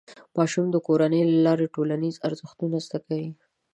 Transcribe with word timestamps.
ماشوم 0.37 0.65
د 0.71 0.75
کورنۍ 0.87 1.21
له 1.31 1.37
لارې 1.45 1.71
ټولنیز 1.75 2.15
ارزښتونه 2.27 2.77
زده 2.85 2.99
کوي. 3.07 3.29